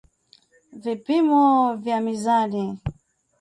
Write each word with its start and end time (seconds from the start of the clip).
Vipimo 0.73 1.73
vya 1.75 2.01
mizani 2.01 2.79